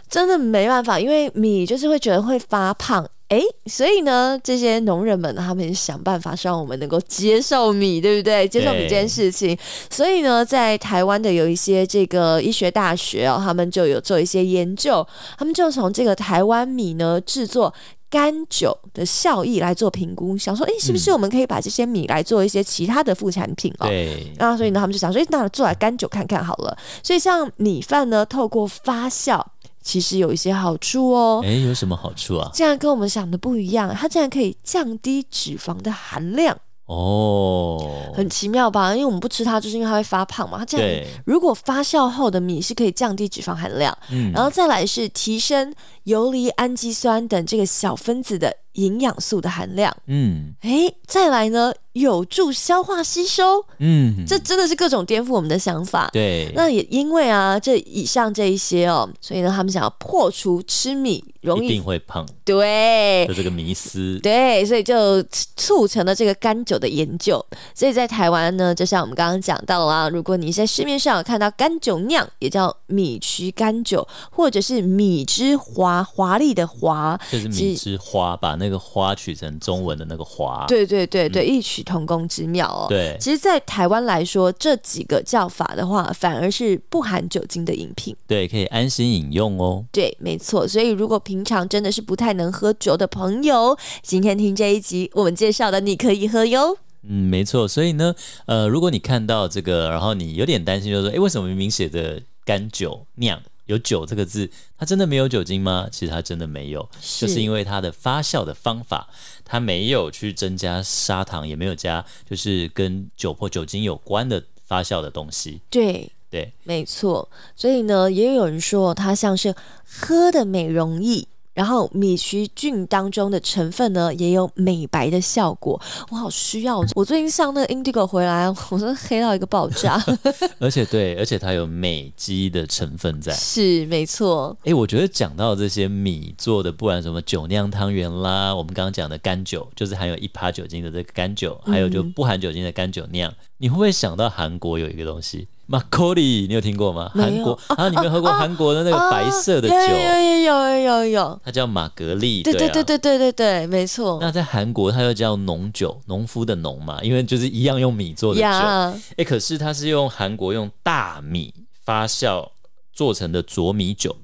[0.10, 3.08] 真的没办法，因为米就是会觉得会发胖。
[3.32, 8.46] 诶，所以呢，这些农人们他们也想办法，希望我们能够接受米，对不对？
[8.48, 9.58] 接受米这件事情。
[9.90, 17.74] 所以呢，在台湾的有一些这个医学大学哦，他们就有做一些研究，他们就从这个台湾米呢制作。
[18.12, 23.88] 干酒的效益来做评估，想说，诶，是不是我们可以把这些米来做一些其他的副产品哦？
[23.88, 26.78] 对，那所以呢，他们就想说，诶，那做来干酒看看好了。
[27.02, 29.42] 所以像米饭呢，透过发酵，
[29.82, 31.42] 其实有一些好处哦。
[31.44, 32.50] 哎，有什么好处啊？
[32.54, 38.94] 竟然跟我们想的不一样，它竟然可以降低脂肪的含量，哦，很奇妙吧？
[38.94, 40.60] 因为我们不吃它，就是因为它会发胖嘛。
[40.60, 50.54] 它这样，如果发酵后的米是可以降低脂肪含量，嗯然后再来是提升游离氨基酸等这个小分子的营养素的含量，嗯。
[50.62, 56.10] 哎，再来呢有助消化吸收，嗯，这真的是各种颠覆我们的想法。
[56.14, 63.26] 对，那也因为啊，这以上这一些哦，所以呢，他们想要破除吃米容易一易定会胖，对。
[63.28, 64.18] 就这个迷思。
[64.24, 65.22] 对，所以就
[65.58, 67.46] 促成了这个干酒的研究。
[67.76, 80.66] 所以在台湾呢，就像我们刚刚讲到啦，如果你在市面上有看到干酒酿，也叫米曲干酒，或者是米之华华丽的华，就是米之花，把那个花取成中文的那个华。
[80.68, 82.86] 对对对对，异曲同工之妙哦。
[82.88, 88.16] 对其实，在台湾来说，这几个叫法的话，反而是不含酒精的饮品。
[88.28, 89.84] 对，可以安心饮用哦。
[89.92, 90.68] 对，没错。
[90.68, 96.78] 所以，如果平常真的是不太能喝酒的朋友，今天听这一集我们介绍的，你可以喝哟。
[97.04, 97.68] 嗯，没错。
[97.68, 98.14] 所以呢，
[98.46, 105.88] 呃，如果你看到这个，然后你有点担心，就是说，哎，为什么明明写着干酒酿有酒这个字，它真的没有酒精吗？
[105.92, 109.10] 其实它真的没有，是就是因为它的发酵的方法，
[109.44, 115.62] 它没有去增加砂糖，也没有加就是跟酒或酒精有关的发酵的东西。
[115.70, 116.12] 对。
[116.32, 119.54] 对，没错，所以呢，也有人说它像是
[119.84, 125.80] 喝的美容液，然后米曲菌当中的成分呢也有美白的效果。
[126.10, 130.02] 我好需要，我最近上那个 Indigo 回来，我真的黑到一个爆炸。
[130.60, 133.34] 而且对，而且它有美肌的成分在。
[133.34, 145.48] 是，没错，哎，我觉得讲到这些米做的，不然什么酒酿汤圆啦，我们刚刚讲的干酒，就是含有一趴酒精的这个干酒，还有就不含酒精的干酒酿，你会不会想到韩国有一个东西？
[145.72, 147.10] 马可里，你有听过吗？
[147.16, 149.76] 韩国啊，你没有喝过韩国的那个白色的酒？
[149.76, 152.44] 有有有有有有，它叫玛格丽。
[152.44, 154.18] 对对啊对对对对对，没错。
[154.20, 158.46] 那在韩国，它又叫农酒，农夫的农嘛，因为就是一样用米做的酒。
[158.46, 161.54] 呀，哎，可是它是用韩国用大米
[161.86, 162.50] 发酵
[162.92, 164.18] 做成的浊米酒。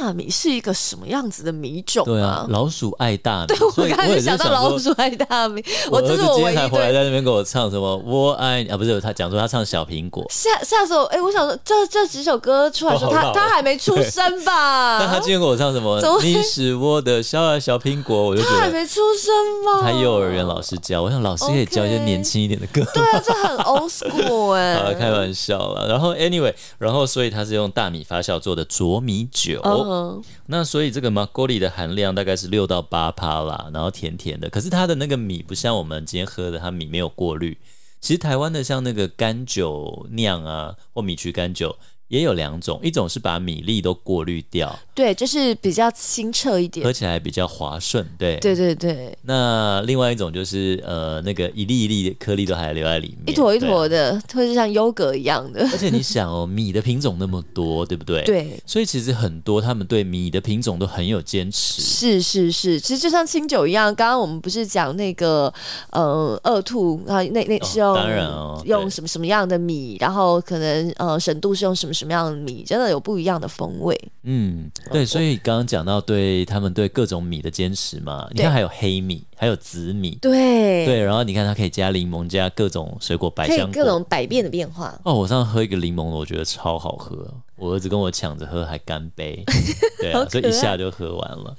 [0.00, 6.92] 大米是一个什么样子的米种对啊，老鼠爱大米，对，我刚刚也是就想到老鼠爱大米，我儿子今这是我唯一天才回来。
[6.92, 11.04] 在那边给我唱什么我爱你啊，不是他讲说他唱小苹果，吓吓死我！
[11.04, 14.98] 哎、我想说，这这几首歌出来的时候，他他还没出生吧？
[15.00, 19.32] 但他今天给我唱什么你是我的小啊小苹果，我就觉得他还没出生
[19.64, 19.82] 吧？
[19.82, 22.82] 他幼儿园老师教，我想老师可以教一些年轻一点的歌。
[22.94, 25.88] 对啊，这很 old school 哎、 好了，开玩笑了。
[25.88, 29.60] 然后 anyway，然后所以他是用大米发酵做的浊米酒。
[29.84, 34.48] 嗯，那所以这个马格里的含量大概是六到八趴啦，然后甜甜的。
[34.50, 37.58] 可是它的那个米不像我们今天喝的，它米没有过滤。
[38.00, 41.76] 其实台湾的像那个干酒酿啊，或米曲干酒
[42.12, 46.92] 也有两种，一种是把米粒都过滤掉，对，就是比较清澈一点喝。
[46.92, 48.06] 起来比较滑顺。
[48.18, 55.66] 对，对对对，那另外一种就是呃，那个一粒一粒的颗粒都还留在里面，一坨一坨的，或者像优格一样的。
[55.72, 58.22] 而且你想哦，米的品种那么多， 对不对？。
[58.24, 61.80] 对，所以其实很多他们对米的品种都很有坚持。
[61.80, 65.50] 是是是，其实就像清酒一样，刚刚我们不是讲那个
[65.90, 73.96] 呃二兔啊，那那是用、当然哦用什么什么样的米，然后可能呃神度是用什么什么样的米，真的有不一样的风味。
[74.24, 83.72] 嗯，对，所以刚刚讲到对他们对各种米的坚持嘛，你看还有黑米，还有紫米，对，对，然后你看它可以加柠檬，加各种水果，百香果。
[83.72, 85.00] 各种百变的变化。
[85.04, 89.44] 哦，我上次喝一个柠檬的，我觉得超好喝，我儿子跟我抢着喝，还干杯，
[90.00, 91.54] 对啊，所以一下就喝完了。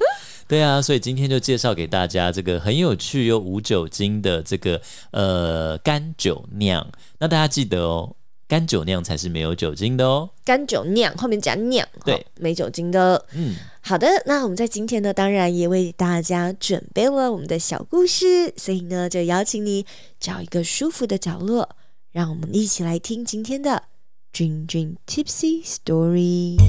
[0.45, 4.79] 对啊，所以今天就介绍给大家这个很有趣又无酒精的这个
[5.11, 6.85] 呃干酒酿。
[7.17, 8.13] 那大家记得哦，
[8.53, 10.29] 干酒酿才是没有酒精的哦。
[10.45, 13.25] 干酒酿后面加酿，对，没酒精的。
[13.33, 19.87] 嗯，好的，那我们在今天呢，当然也为大家准备了我们的小故事，所以呢，就邀请你
[20.19, 21.67] 找一个舒服的角落，
[22.11, 23.85] 让我们一起来听今天的
[24.31, 26.59] Dream Dream Tipsy Story。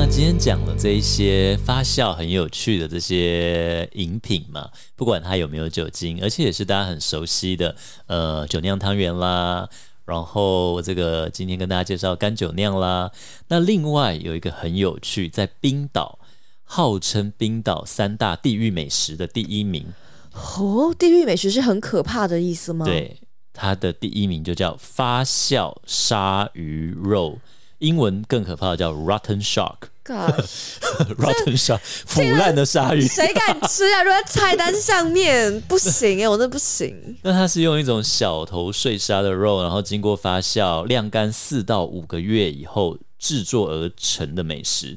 [0.00, 7.74] 那今天讲的这一些发酵很有趣的这些饮品嘛，不管它有没有酒精，而且也是大家很熟悉的，
[8.06, 9.68] 呃，酒酿汤圆啦。
[10.04, 13.10] 然后这个今天跟大家介绍干酒酿啦。
[13.48, 16.20] 那另外有一个很有趣，在冰岛，
[16.62, 19.86] 号称冰岛三大地域美食的第一名，
[20.32, 23.18] 哦，地域美食是很可怕的意思吗？，对，
[23.52, 27.40] 它的第一名就叫发酵鲨鱼肉，
[27.78, 29.76] 英文更可怕的叫 rotten shark。
[30.04, 33.06] Gosh，rotten shark，腐烂的鲨鱼。
[33.06, 34.02] 谁敢吃啊？
[34.02, 37.18] 如果在菜单上面不行哎、我真的不行。
[37.22, 44.96] 那它是用一种小头碎鲨的肉，然后经过发酵晾干四到五个月以后制作而成的美食。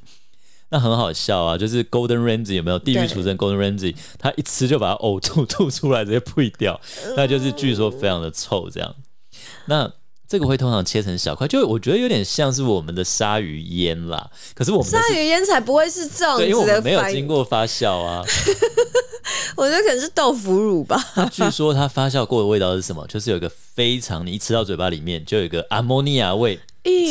[0.70, 6.80] 那很好笑啊，就是 Golden Ramsy 有没有地狱厨神 Golden Ramsy，他一吃就把它呕吐吐出来，直接吐掉，
[7.18, 8.96] 那就是据说非常的臭这样。
[9.66, 9.92] 那
[10.32, 18.24] 这个会通常切成小块，就我觉得有点像是我们的鲨鱼烟啦，可是我们鲨鱼烟才不会是这样对，因为我们没有经过发酵啊。
[19.58, 20.98] 我觉得可能是豆腐乳吧。
[21.30, 23.06] 据说它发酵过的味道是什么？
[23.08, 26.58] 就是有一个非常，你一吃到嘴巴里面就有一个阿莫尼亚味，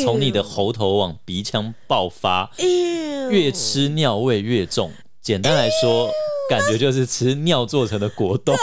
[0.03, 4.91] 从你的喉头往鼻腔爆发，越越吃尿味越重。
[5.21, 6.09] 简单来说，
[6.49, 8.55] 感觉就是吃尿做成的果冻。
[8.55, 8.59] 啊，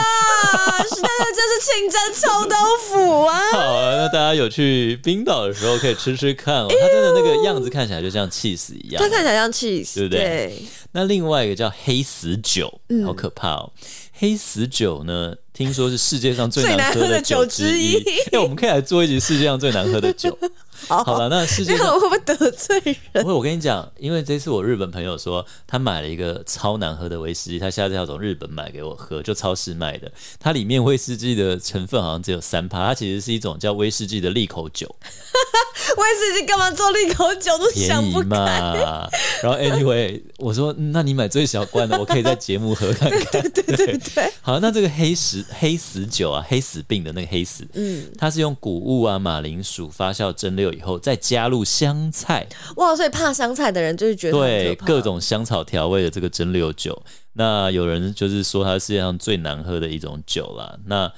[0.83, 2.55] 是那个就是清蒸臭豆
[2.87, 3.39] 腐啊！
[3.51, 9.09] 好啊，那大家有去冰岛的时候可以吃吃看哦，它真的那个样子看起来就像 cheese 一样它。
[9.09, 13.71] 看起来像 cheese，对不对那另外一个叫黑死酒，嗯好可怕哦！
[14.13, 18.19] 黑死酒呢，听说是世界上最最难喝的酒酒之一之一。
[18.33, 20.37] 哎、我们可以来做一集世界上最难喝的酒。
[20.87, 22.79] 好了，那世界上会不会得罪
[23.11, 23.23] 人？
[23.23, 30.11] 不会，我跟你讲，因为这次我日本朋友说他买了一个超难喝的威士忌，他下次要从日本买给我喝，就超市卖的。
[30.39, 34.87] 它里面威士忌的成分好像只有三趴，它其实是一种叫威士忌的利口酒，
[35.97, 38.27] 威士忌干嘛做利口酒都便宜想不开。
[38.27, 39.09] 嘛。
[39.41, 43.41] 然后 anyway，我说、嗯那你买最小罐的，我可以在节目喝看看。
[43.51, 57.01] 对对对对，好，那这个黑死黑死酒啊，黑死病的那个黑死，嗯，它是用谷物啊、马铃薯发酵蒸馏以后，再加入香菜，哇，所以怕香菜的人就是觉得对各种香草调味的这个蒸馏酒。
[57.33, 60.77] 那有人就是说它是世界上最难喝的一种酒啦。
[60.85, 61.11] 那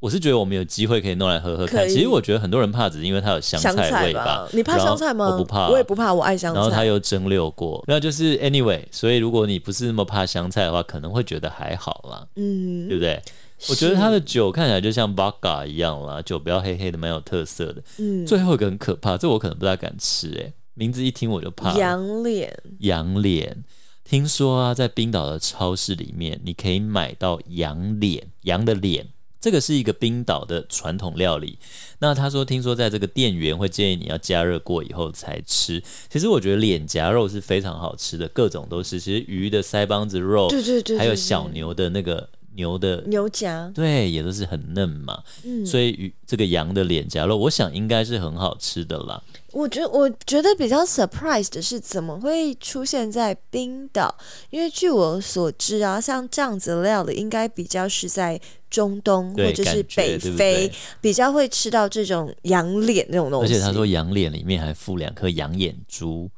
[0.00, 1.88] 我是觉得我们有机会可以弄来喝喝看。
[1.88, 4.48] 其实我觉得很多人怕，只是因为它有香香菜味吧？
[4.52, 5.30] 你怕香菜吗？
[5.30, 6.60] 我不怕，我也不怕，我爱香菜。
[6.60, 8.80] 然后它又蒸馏过，那就是 anyway。
[8.92, 13.20] 所以如果你不是那么怕香菜的话，可能会觉得还好啦，嗯对，不对？
[13.68, 17.82] 我觉得它的酒看起来就像 d a 一样啦，酒不要黑黑的，蛮有特色的。
[17.98, 21.76] 嗯最后一个很可怕，这我可能不大敢吃、欸，名字一听我就怕。
[21.76, 23.64] 羊脸羊脸，
[24.04, 29.08] 听说啊，在冰岛的超市里面，你可以买到羊脸，羊的脸。
[29.40, 31.60] 这个是一个冰岛的传统料理。
[32.00, 35.80] 那他说，听说在这个店员会建议你要加热过以后才吃。
[36.10, 38.98] 其实我觉得脸颊肉是非常好吃的，各种都是。
[38.98, 42.28] 其实鱼的腮帮子肉，对对对对还有小牛的那个
[42.58, 45.22] 牛的，牛夹，对，也都是很嫩嘛。
[45.44, 49.22] 嗯，所以鱼这个羊的脸颊肉，我想应该是很好吃的啦。
[49.52, 54.12] 我觉得我觉得比较 surprise 的是怎么会出现在冰岛？
[54.50, 58.38] 因为据我所知啊，像这样子料理应该比较是在
[58.68, 63.54] 中东或者是北非对比较会吃到这种羊脸那种东西。
[63.54, 66.28] 而且他说羊脸里面还附两颗羊眼珠。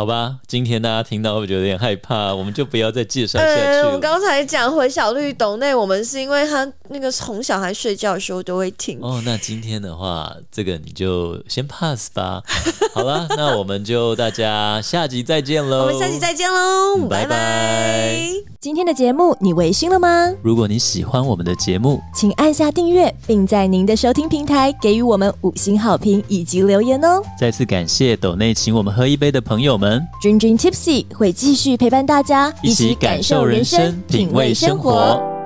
[0.00, 2.34] 好吧，今天大家听到会觉得有点害怕？
[2.34, 3.86] 我们就不要再介绍下去。
[3.86, 8.98] 我们刚才讲回小绿斗内，我们是因为他那个哄小孩睡觉的时候都会听。
[9.02, 12.42] 哦，那今天的话，这个你就先 pass 吧。
[12.96, 15.80] 好了，那我们就大家下集再见喽。
[15.80, 18.20] 我们下集再见喽，嗯拜拜拜
[18.58, 20.30] 今天的节目你微醺了吗？
[20.42, 27.22] 如果你喜欢我们的节目，请按下订阅，并在您的收听平台给予我们五星好评以及留言哦。
[27.38, 29.89] 再次感谢斗内请我们喝一杯的朋友们，
[30.20, 35.39] 君君 Tipsy 会继续陪伴大家，一起感受人生，品味生活。